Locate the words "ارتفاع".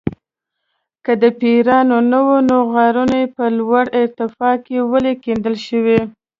4.01-4.55